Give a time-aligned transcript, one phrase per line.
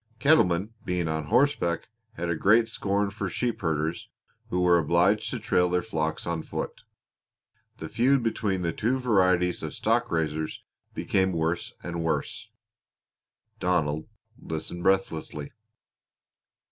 [0.17, 4.09] Cattlemen, being on horseback, had a great scorn for sheep herders,
[4.49, 6.81] who were obliged to trail their flocks on foot.
[7.77, 10.63] The feud between the two varieties of stock raisers
[10.95, 12.49] became worse and worse."
[13.59, 14.07] Donald
[14.39, 15.51] listened breathlessly.